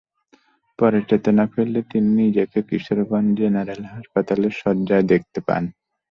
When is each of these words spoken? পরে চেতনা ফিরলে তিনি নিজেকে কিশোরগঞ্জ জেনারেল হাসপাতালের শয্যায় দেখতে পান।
পরে 0.79 0.99
চেতনা 1.09 1.43
ফিরলে 1.51 1.81
তিনি 1.91 2.09
নিজেকে 2.21 2.59
কিশোরগঞ্জ 2.69 3.29
জেনারেল 3.39 3.81
হাসপাতালের 3.93 4.53
শয্যায় 4.61 5.05
দেখতে 5.11 5.39
পান। 5.47 5.63